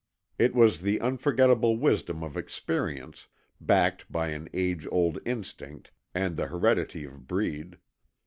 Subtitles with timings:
[0.39, 3.27] It was the unforgettable wisdom of experience
[3.59, 7.77] backed by an age old instinct and the heredity of breed.